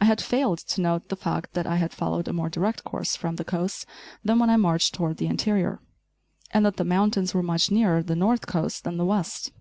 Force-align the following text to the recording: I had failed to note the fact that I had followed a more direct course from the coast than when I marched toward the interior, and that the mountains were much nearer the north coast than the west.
I 0.00 0.06
had 0.06 0.22
failed 0.22 0.58
to 0.60 0.80
note 0.80 1.10
the 1.10 1.16
fact 1.16 1.52
that 1.52 1.66
I 1.66 1.76
had 1.76 1.92
followed 1.92 2.28
a 2.28 2.32
more 2.32 2.48
direct 2.48 2.82
course 2.82 3.14
from 3.14 3.36
the 3.36 3.44
coast 3.44 3.84
than 4.24 4.38
when 4.38 4.48
I 4.48 4.56
marched 4.56 4.94
toward 4.94 5.18
the 5.18 5.26
interior, 5.26 5.82
and 6.50 6.64
that 6.64 6.78
the 6.78 6.82
mountains 6.84 7.34
were 7.34 7.42
much 7.42 7.70
nearer 7.70 8.02
the 8.02 8.16
north 8.16 8.46
coast 8.46 8.84
than 8.84 8.96
the 8.96 9.04
west. 9.04 9.52